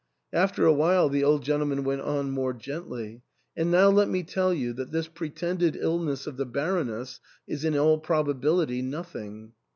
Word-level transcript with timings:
After 0.33 0.65
a 0.65 0.71
w^hile 0.73 1.11
the 1.11 1.23
old 1.23 1.43
gentleman 1.43 1.83
went 1.83 2.01
on 2.01 2.31
more 2.31 2.53
gently," 2.53 3.21
And 3.55 3.69
now 3.69 3.91
let 3.91 4.09
me 4.09 4.23
tell 4.23 4.51
you 4.51 4.73
that 4.73 4.91
this 4.91 5.07
pretended 5.07 5.75
illness 5.75 6.25
of 6.25 6.37
the 6.37 6.45
Baroness 6.47 7.19
is 7.47 7.63
in 7.63 7.77
all 7.77 7.99
probability 7.99 8.81
nothing. 8.81 9.51